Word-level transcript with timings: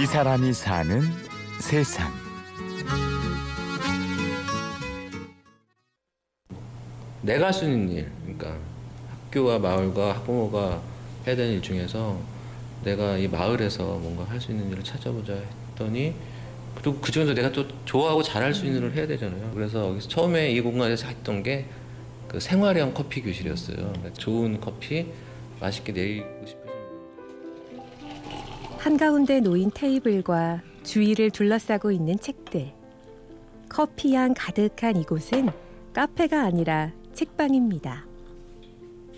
이 0.00 0.06
사람이 0.06 0.52
사는 0.52 1.02
세상. 1.60 2.12
내가 7.22 7.50
있는 7.50 7.90
일, 7.90 8.10
그러니까 8.22 8.56
학교와 9.10 9.58
마을과 9.58 10.14
학부모가 10.16 10.80
해야 11.26 11.36
되는 11.36 11.54
일 11.54 11.62
중에서 11.62 12.18
내가 12.84 13.16
이 13.16 13.26
마을에서 13.26 13.84
뭔가 13.98 14.24
할 14.24 14.40
수 14.40 14.52
있는 14.52 14.70
일을 14.70 14.84
찾아보자 14.84 15.34
했더니 15.70 16.14
그리고 16.76 17.00
그 17.00 17.10
중에서 17.10 17.34
내가 17.34 17.50
또 17.50 17.66
좋아하고 17.84 18.22
잘할 18.22 18.54
수 18.54 18.64
있는 18.66 18.78
일을 18.78 18.94
해야 18.94 19.06
되잖아요. 19.06 19.50
그래서 19.52 19.88
여기서 19.90 20.08
처음에 20.08 20.52
이 20.52 20.60
공간에서 20.60 21.08
했던 21.08 21.42
게 21.42 21.66
그 22.28 22.38
생활형 22.38 22.92
커피 22.92 23.22
교실이었어요. 23.22 23.76
그러니까 23.76 24.12
좋은 24.12 24.60
커피 24.60 25.06
맛있게 25.60 25.92
내리고 25.92 26.26
분. 26.62 26.67
한가운데 28.78 29.40
놓인 29.40 29.72
테이블과 29.74 30.62
주위를 30.84 31.30
둘러싸고 31.30 31.90
있는 31.90 32.16
책들. 32.16 32.72
커피향 33.68 34.34
가득한 34.36 34.96
이곳은 34.96 35.50
카페가 35.92 36.42
아니라 36.42 36.92
책방입니다. 37.12 38.06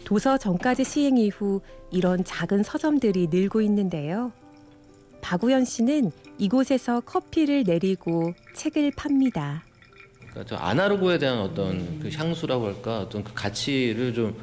도서 0.04 0.38
전까지 0.38 0.84
시행 0.84 1.18
이후 1.18 1.60
이런 1.90 2.24
작은 2.24 2.62
서점들이 2.62 3.28
늘고 3.30 3.60
있는데요. 3.60 4.32
박우현 5.20 5.66
씨는 5.66 6.10
이곳에서 6.38 7.00
커피를 7.02 7.64
내리고 7.64 8.32
책을 8.56 8.92
팝니다. 8.96 9.62
그러니까 10.30 10.44
저 10.46 10.56
아날로그에 10.56 11.18
대한 11.18 11.38
어떤 11.38 12.00
그 12.00 12.08
향수라고 12.10 12.66
할까 12.66 13.00
어떤 13.00 13.22
그 13.22 13.34
가치를 13.34 14.14
좀 14.14 14.34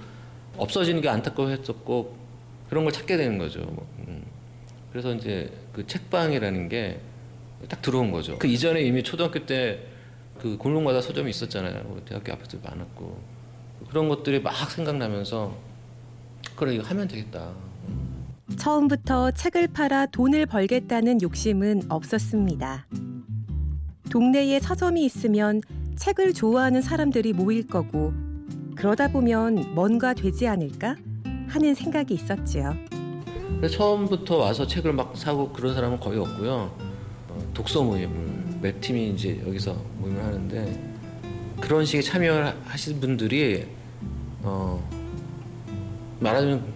없어지는 0.58 1.02
게 1.02 1.09
안타까워했었고 1.09 2.16
그런 2.70 2.83
걸 2.83 2.94
찾게 2.94 3.17
되는 3.17 3.39
거죠. 3.39 3.61
뭐, 3.61 3.88
음. 3.97 3.97
그래서 4.98 5.14
이제 5.14 5.52
그 5.73 5.86
책방이라는 5.86 6.70
게 6.70 7.00
딱 7.70 7.81
들어온 7.81 8.12
거죠. 8.12 8.38
그 8.38 8.48
이전에 8.48 8.81
이미 8.81 9.04
초등학교 9.04 9.45
때 9.45 9.84
그 10.39 10.56
골목마다 10.58 11.02
서점이 11.02 11.31
있었잖아요. 11.31 11.84
뭐 11.86 12.00
대학교 12.06 12.31
앞에도 12.31 12.59
많았고 12.64 13.20
그런 13.89 14.08
것들이 14.08 14.39
막 14.39 14.54
생각나면서 14.70 15.58
그래 16.56 16.76
이거 16.76 16.84
하면 16.84 17.08
되겠다. 17.08 17.54
처음부터 18.56 19.31
책을 19.31 19.70
팔아 19.70 20.06
돈을 20.08 20.45
벌겠다는 20.45 21.23
욕심은 21.23 21.84
없었습니다. 21.89 22.86
동네에 24.11 24.59
서점이 24.59 25.04
있으면 25.06 25.61
책을 25.95 26.34
좋아하는 26.34 26.84
사람들이 26.84 27.34
모일 27.34 27.66
거고 27.66 28.14
그러다 28.76 29.08
보면 29.08 29.73
뭔가 29.73 30.14
되지 30.14 30.48
않을까 30.48 30.95
하는 31.48 31.73
생각이 31.73 32.14
있었지요. 32.14 32.76
처음부터 33.72 34.38
와서 34.38 34.66
책을 34.67 34.94
막 34.94 35.16
사고 35.17 35.52
그런 35.52 35.73
사람은 35.73 36.00
거의 36.00 36.20
없고요. 36.20 36.76
어, 37.30 37.52
독서 37.54 37.84
모임을 37.84 38.59
몇 38.62 38.80
팀이 38.81 39.12
이제 39.12 39.42
여기서 39.45 39.73
모임을 39.98 40.23
하는데 40.23 40.95
그런 41.59 41.86
식의 41.86 42.04
참여를 42.04 42.56
하신 42.66 43.00
분들이 43.00 43.66
어, 44.44 44.88
말하자면 46.20 46.73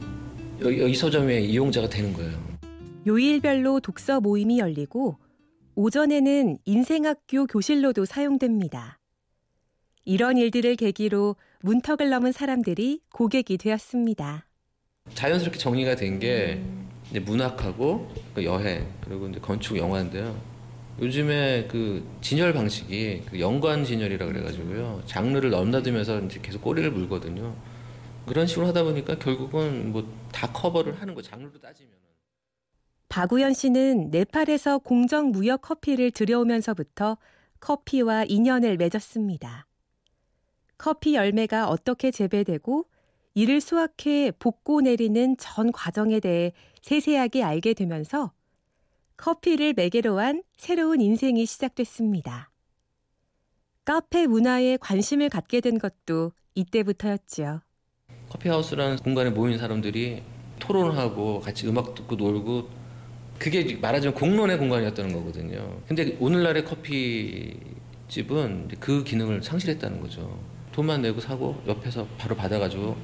여기, 0.62 0.92
이 0.92 0.96
서점의 0.96 1.50
이용자가 1.50 1.90
되는 1.90 2.14
거예요. 2.14 2.38
요일별로 3.08 3.80
독서 3.80 4.20
모임이 4.20 4.60
열리고 4.60 5.18
오전에는 5.76 6.58
인생학교 6.66 7.48
교실로도 7.48 8.06
사용됩니다. 8.06 9.00
이런 10.04 10.38
일들을 10.38 10.76
계기로 10.76 11.36
문턱을 11.62 12.10
넘은 12.10 12.32
사람들이 12.32 13.02
고객이 13.12 13.58
되었습니다. 13.58 14.46
자연스럽게 15.14 15.58
정리가 15.58 15.96
된게 15.96 16.62
문학하고 17.14 18.10
그 18.34 18.44
여행 18.44 18.88
그리고 19.02 19.28
이제 19.28 19.40
건축 19.40 19.78
영화인데요. 19.78 20.36
요즘에 21.00 21.68
그 21.68 22.06
진열 22.22 22.54
방식이 22.54 23.24
그 23.30 23.40
연관 23.40 23.84
진열이라 23.84 24.26
그래가지고요 24.26 25.02
장르를 25.06 25.50
넘나들면서 25.50 26.22
이제 26.22 26.40
계속 26.42 26.62
꼬리를 26.62 26.90
물거든요. 26.92 27.56
그런 28.26 28.46
식으로 28.48 28.68
하다 28.68 28.84
보니까 28.84 29.18
결국은 29.20 29.92
뭐 29.92 30.22
다 30.32 30.52
커버를 30.52 31.00
하는 31.00 31.14
거 31.14 31.22
장르로 31.22 31.60
따지면. 31.60 31.94
박우현 33.10 33.54
씨는 33.54 34.10
네팔에서 34.10 34.80
공정 34.80 35.32
무역 35.32 35.62
커피를 35.62 36.12
들여오면서부터 36.12 37.18
커피와 37.60 38.24
인연을 38.24 38.78
맺었습니다. 38.78 39.68
커피 40.78 41.16
열매가 41.16 41.68
어떻게 41.68 42.10
재배되고 42.10 42.86
이를 43.34 43.62
수확해 43.62 44.32
볶고 44.40 44.82
내리는 44.82 45.36
전 45.38 45.72
과정에 45.72 46.20
대해 46.20 46.52
세세하게 46.82 47.44
알게 47.44 47.74
되면서 47.74 48.34
커피를 49.16 49.74
매개로 49.74 50.20
한 50.20 50.44
새로운 50.58 51.00
인생이 51.00 51.46
시작됐습니다. 51.46 52.52
카페 53.86 54.28
문화에 54.28 54.78
관심을 54.78 55.30
갖게 55.30 55.62
된 55.62 55.80
것도 55.80 56.34
이때부터였지요. 56.56 57.62
커피하우스라는 58.30 58.98
공간에 58.98 59.30
모인 59.30 59.58
사람들이 59.58 60.24
토론하고 60.60 61.40
같이 61.40 61.68
음악 61.68 61.96
듣고 61.96 62.16
놀고 62.16 62.70
그게 63.40 63.76
말하자면 63.76 64.14
공론의 64.16 64.58
공간이었다는 64.58 65.14
거거든요. 65.14 65.82
근데 65.88 66.16
오늘날의 66.20 66.66
커피집은 66.66 67.60
그 68.80 69.04
기능을 69.04 69.42
상실했다는 69.42 70.00
거죠. 70.02 70.40
돈만 70.72 71.02
내고 71.02 71.20
사고 71.20 71.62
옆에서 71.68 72.08
바로 72.18 72.36
받아가지고 72.36 72.96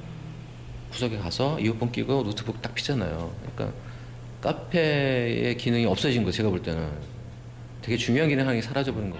구석에 0.92 1.18
가서 1.18 1.58
이어폰 1.60 1.92
끼고 1.92 2.22
노트북 2.24 2.60
딱 2.62 2.74
피잖아요. 2.74 3.32
그러니까 3.54 3.76
카페의 4.40 5.56
기능이 5.56 5.86
없어진 5.86 6.24
거 6.24 6.30
제가 6.30 6.48
볼 6.50 6.62
때는 6.62 6.88
되게 7.82 7.96
중요한 7.96 8.28
기능 8.28 8.46
하나 8.48 8.60
사라져버린 8.60 9.10
거. 9.10 9.18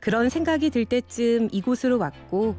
그런 0.00 0.28
생각이 0.28 0.70
들 0.70 0.84
때쯤 0.84 1.48
이곳으로 1.52 1.98
왔고 1.98 2.56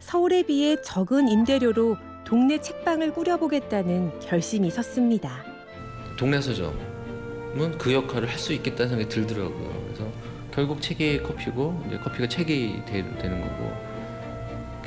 서울에 0.00 0.42
비해 0.42 0.76
적은 0.82 1.28
임대료로 1.28 1.96
동네 2.24 2.60
책방을 2.60 3.12
꾸려보겠다는 3.12 4.20
결심이 4.20 4.70
섰습니다. 4.70 5.44
동네 6.16 6.40
서점은 6.40 7.78
그 7.78 7.92
역할을 7.92 8.28
할 8.28 8.38
수 8.38 8.52
있겠다는 8.52 8.88
생각이 8.90 9.08
들더라고요. 9.08 9.84
그래서 9.86 10.10
결국 10.52 10.80
책이 10.82 11.22
커피고 11.22 11.82
이제 11.86 11.98
커피가 11.98 12.28
책이 12.28 12.82
되, 12.86 13.02
는 13.02 13.40
거고 13.42 13.89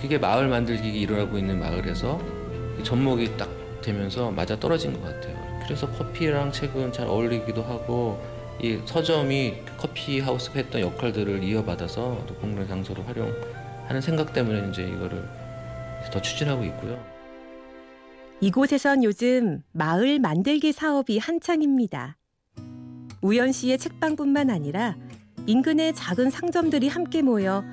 그게 0.03 0.17
마을 0.17 0.49
만들기 0.49 0.99
일어나고 0.99 1.37
있는 1.37 1.61
마을에서 1.61 2.19
접목이 2.83 3.37
딱 3.37 3.49
되면서 3.81 4.31
맞아 4.31 4.59
떨어진 4.59 4.91
것 4.91 5.01
같아요. 5.01 5.61
그래서 5.63 5.89
커피랑 5.91 6.51
책은 6.51 6.91
잘 6.91 7.07
어울리기도 7.07 7.63
하고 7.63 8.21
이 8.61 8.81
서점이 8.83 9.53
커피 9.77 10.19
하우스가 10.19 10.59
했던 10.59 10.81
역할들을 10.81 11.41
이어받아서 11.41 12.21
또 12.27 12.35
공공 12.35 12.67
장소로 12.67 13.01
활용. 13.03 13.33
하는 13.87 14.01
생각 14.01 14.33
때문에 14.33 14.67
이제 14.69 14.83
이거를 14.83 15.23
더 16.11 16.21
추진하고 16.21 16.65
있고요. 16.65 17.01
이곳에선 18.41 19.05
요즘 19.05 19.63
마을 19.71 20.19
만들기 20.19 20.73
사업이 20.73 21.17
한창입니다. 21.17 22.17
우연 23.21 23.53
씨의 23.53 23.77
책방뿐만 23.77 24.49
아니라 24.49 24.97
인근의 25.45 25.95
작은 25.95 26.29
상점들이 26.29 26.89
함께 26.89 27.21
모여 27.21 27.63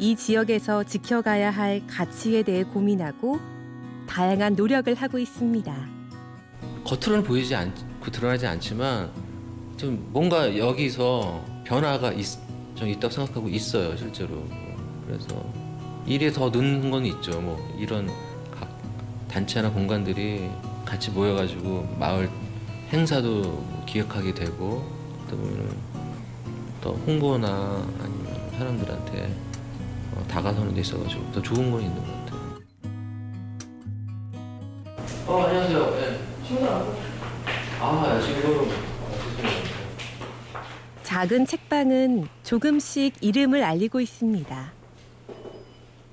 이 0.00 0.16
지역에서 0.16 0.82
지켜가야 0.82 1.50
할 1.50 1.82
가치에 1.86 2.42
대해 2.42 2.64
고민하고 2.64 3.38
다양한 4.08 4.54
노력을 4.54 4.92
하고 4.94 5.18
있습니다. 5.18 5.76
겉으로는 6.84 7.22
보이지 7.22 7.54
않고 7.54 8.10
드러나지 8.10 8.46
않지만 8.46 9.10
좀 9.76 10.08
뭔가 10.10 10.56
여기서 10.56 11.44
변화가 11.66 12.12
있, 12.12 12.26
좀 12.74 12.88
있다고 12.88 13.12
생각하고 13.12 13.50
있어요 13.50 13.94
실제로. 13.94 14.42
그래서 15.06 15.44
일이 16.06 16.32
더 16.32 16.48
느는 16.48 16.90
건 16.90 17.04
있죠. 17.04 17.38
뭐 17.38 17.58
이런 17.78 18.10
각 18.50 18.70
단체나 19.28 19.70
공간들이 19.70 20.48
같이 20.86 21.10
모여가지고 21.10 21.96
마을 21.98 22.30
행사도 22.90 23.84
기획하게 23.84 24.32
되고 24.32 24.82
또또 25.28 26.94
홍보나 27.06 27.86
아니면 28.02 28.50
사람들한테 28.56 29.49
어, 30.14 30.24
다가서는 30.28 30.74
데 30.74 30.80
있어가지고 30.80 31.32
더 31.32 31.42
좋은 31.42 31.70
건 31.70 31.82
있는 31.82 31.96
것 31.96 32.06
같아요. 32.06 32.40
어 35.26 35.42
안녕하세요. 35.42 35.90
네. 35.90 36.20
아 37.80 38.20
지금 38.20 38.68
작은 41.02 41.46
책방은 41.46 42.28
조금씩 42.42 43.14
이름을 43.20 43.62
알리고 43.62 44.00
있습니다. 44.00 44.72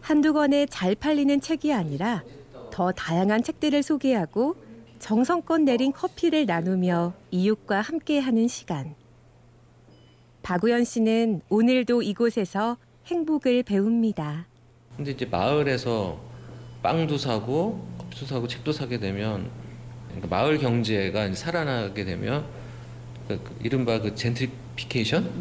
한두 0.02 0.34
권의 0.34 0.68
잘 0.70 0.96
팔리는 0.96 1.42
책이 1.42 1.74
아니라 1.74 2.24
더 2.72 2.92
다양한 2.92 3.44
책들을 3.44 3.84
소개하고 3.84 4.56
정성껏 5.00 5.62
내린 5.62 5.92
커피를 5.92 6.46
나누며 6.46 7.14
이웃과 7.32 7.82
함께하는 7.82 8.48
시간. 8.48 8.96
박우현 10.44 10.86
씨는 10.86 11.42
오늘도 11.50 12.04
이곳에서 12.04 12.78
행복을 13.08 13.64
배웁니다. 13.64 14.46
근데 14.96 15.12
이제 15.12 15.26
마을에서 15.26 16.20
빵도 16.84 17.18
사고 17.18 17.86
커피도 17.98 18.26
사고 18.26 18.48
책도 18.48 18.72
사게 18.72 19.00
되면 19.00 19.50
그러니까 20.08 20.28
마을 20.28 20.58
경제가 20.58 21.34
살아나게 21.34 22.04
되면 22.06 22.46
그, 23.28 23.42
그 23.42 23.56
이른바 23.64 24.00
그 24.02 24.14
젠트리피케이션 24.16 25.32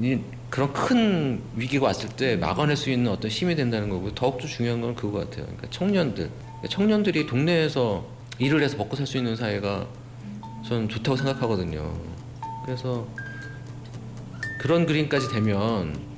이 0.00 0.18
그런 0.50 0.72
큰 0.72 1.40
위기가 1.56 1.86
왔을 1.86 2.08
때 2.10 2.36
막아낼 2.36 2.76
수 2.76 2.90
있는 2.90 3.10
어떤 3.12 3.30
힘이 3.30 3.54
된다는 3.54 3.88
거고 3.88 4.12
더욱더 4.14 4.46
중요한 4.46 4.80
건 4.80 4.94
그거 4.94 5.18
같아요. 5.20 5.44
그러니까 5.44 5.70
청년들, 5.70 6.28
그러니까 6.28 6.68
청년들이 6.68 7.26
동네에서 7.26 8.04
일을 8.38 8.62
해서 8.62 8.76
먹고 8.76 8.96
살 8.96 9.06
수 9.06 9.16
있는 9.16 9.36
사회가 9.36 9.86
저는 10.66 10.88
좋다고 10.88 11.16
생각하거든요. 11.16 11.92
그래서 12.64 13.06
그런 14.60 14.84
그림까지 14.86 15.28
되면 15.30 16.09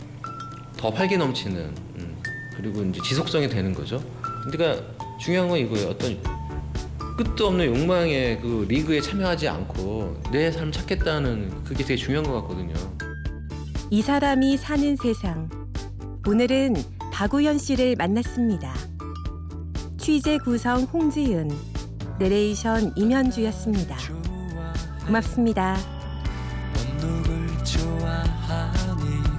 더 0.82 0.90
활기 0.90 1.16
넘치는 1.16 1.56
음, 2.00 2.16
그리고 2.56 2.82
이제 2.82 3.00
지속성이 3.04 3.48
되는 3.48 3.72
거죠. 3.72 4.02
그러니까 4.50 4.82
중요한 5.20 5.48
건 5.48 5.58
이거예요. 5.60 5.90
어떤 5.90 6.20
끝도 7.16 7.46
없는 7.46 7.66
욕망의 7.66 8.40
그 8.40 8.66
리그에 8.68 9.00
참여하지 9.00 9.46
않고 9.46 10.20
내 10.32 10.50
삶 10.50 10.72
찾겠다는 10.72 11.62
그게 11.62 11.84
되게 11.84 11.94
중요한 11.94 12.26
것 12.28 12.34
같거든요. 12.42 12.74
이 13.90 14.02
사람이 14.02 14.56
사는 14.56 14.96
세상. 14.96 15.48
오늘은 16.26 16.74
박우현 17.12 17.58
씨를 17.58 17.94
만났습니다. 17.96 18.74
취재 19.98 20.36
구성 20.38 20.82
홍지은, 20.82 21.48
내레이션 22.18 22.92
임현주였습니다. 22.96 23.96
고맙습니다. 25.06 25.76
넌 26.74 27.22
누굴 27.22 27.64
좋아하니 27.64 29.31